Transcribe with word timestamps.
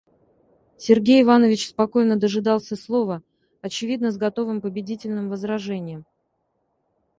Сергей 0.79 1.21
Иванович 1.21 1.69
спокойно 1.69 2.15
дожидался 2.15 2.75
слова, 2.75 3.21
очевидно 3.61 4.09
с 4.11 4.17
готовым 4.17 4.59
победительным 4.59 5.29
возражением. 5.29 6.05